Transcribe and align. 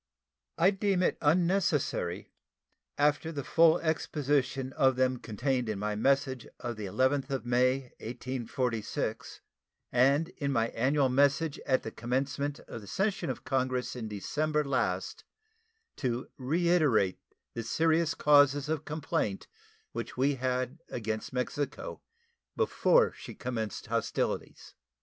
I 0.57 0.71
deem 0.71 1.03
it 1.03 1.15
unnecessary, 1.21 2.31
after 2.97 3.31
the 3.31 3.43
full 3.43 3.77
exposition 3.81 4.73
of 4.73 4.95
them 4.95 5.17
contained 5.17 5.69
in 5.69 5.77
my 5.77 5.95
message 5.95 6.47
of 6.59 6.75
the 6.75 6.87
11th 6.87 7.29
of 7.29 7.45
May, 7.45 7.81
1846, 7.99 9.41
and 9.91 10.29
in 10.29 10.51
my 10.51 10.69
annual 10.69 11.07
message 11.07 11.59
at 11.67 11.83
the 11.83 11.91
commencement 11.91 12.59
of 12.61 12.81
the 12.81 12.87
session 12.87 13.29
of 13.29 13.43
Congress 13.45 13.95
in 13.95 14.07
December 14.07 14.63
last, 14.63 15.23
to 15.97 16.29
reiterate 16.35 17.19
the 17.53 17.61
serious 17.61 18.15
causes 18.15 18.69
of 18.69 18.85
complaint 18.85 19.45
which 19.91 20.17
we 20.17 20.33
had 20.33 20.79
against 20.89 21.31
Mexico 21.31 22.01
before 22.57 23.13
she 23.13 23.35
commenced 23.35 23.85
hostilities. 23.85 24.73